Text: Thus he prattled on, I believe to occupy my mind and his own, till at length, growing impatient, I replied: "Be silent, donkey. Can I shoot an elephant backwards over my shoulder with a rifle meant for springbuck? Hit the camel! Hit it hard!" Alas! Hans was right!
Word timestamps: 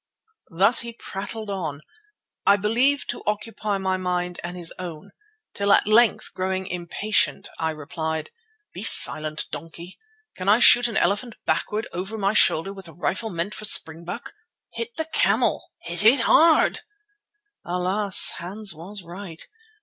Thus 0.49 0.79
he 0.79 0.93
prattled 0.93 1.51
on, 1.51 1.81
I 2.43 2.55
believe 2.57 3.05
to 3.05 3.21
occupy 3.27 3.77
my 3.77 3.97
mind 3.97 4.39
and 4.43 4.57
his 4.57 4.73
own, 4.79 5.11
till 5.53 5.71
at 5.71 5.85
length, 5.85 6.31
growing 6.33 6.65
impatient, 6.65 7.49
I 7.59 7.69
replied: 7.69 8.31
"Be 8.73 8.81
silent, 8.81 9.45
donkey. 9.51 9.99
Can 10.35 10.49
I 10.49 10.57
shoot 10.59 10.87
an 10.87 10.97
elephant 10.97 11.35
backwards 11.45 11.87
over 11.93 12.17
my 12.17 12.33
shoulder 12.33 12.73
with 12.73 12.87
a 12.87 12.93
rifle 12.93 13.29
meant 13.29 13.53
for 13.53 13.65
springbuck? 13.65 14.33
Hit 14.73 14.95
the 14.97 15.05
camel! 15.13 15.71
Hit 15.83 16.03
it 16.03 16.21
hard!" 16.21 16.79
Alas! 17.63 18.31
Hans 18.39 18.73
was 18.73 19.03
right! 19.03 19.47